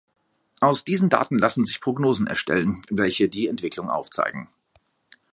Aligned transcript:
Aus 0.61 0.83
diesen 0.83 1.09
Daten 1.09 1.37
lassen 1.37 1.63
sich 1.63 1.79
Prognosen 1.79 2.25
erstellen, 2.25 2.81
welche 2.89 3.29
die 3.29 3.47
Entwicklung 3.47 3.91
aufzeigen. 3.91 4.49